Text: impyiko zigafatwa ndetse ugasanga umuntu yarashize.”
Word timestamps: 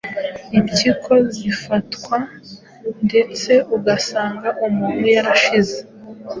impyiko 0.57 1.13
zigafatwa 1.33 2.17
ndetse 3.05 3.51
ugasanga 3.75 4.47
umuntu 4.67 5.05
yarashize.” 5.15 5.77